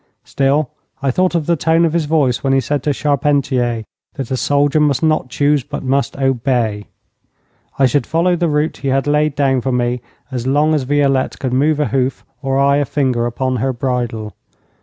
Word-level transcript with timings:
Still, 0.23 0.71
I 1.03 1.11
thought 1.11 1.35
of 1.35 1.45
the 1.45 1.55
tone 1.55 1.85
of 1.85 1.93
his 1.93 2.05
voice 2.05 2.43
when 2.43 2.53
he 2.53 2.59
said 2.59 2.81
to 2.81 2.91
Charpentier 2.91 3.83
that 4.15 4.31
a 4.31 4.35
soldier 4.35 4.79
must 4.79 5.03
not 5.03 5.29
choose, 5.29 5.63
but 5.63 5.83
must 5.83 6.17
obey. 6.17 6.87
I 7.77 7.85
should 7.85 8.07
follow 8.07 8.35
the 8.35 8.49
route 8.49 8.77
he 8.77 8.87
had 8.87 9.05
laid 9.05 9.35
down 9.35 9.61
for 9.61 9.71
me 9.71 10.01
as 10.31 10.47
long 10.47 10.73
as 10.73 10.85
Violette 10.89 11.37
could 11.37 11.53
move 11.53 11.79
a 11.79 11.89
hoof 11.89 12.25
or 12.41 12.57
I 12.57 12.77
a 12.77 12.85
finger 12.85 13.27
upon 13.27 13.57
her 13.57 13.73
bridle. 13.73 14.33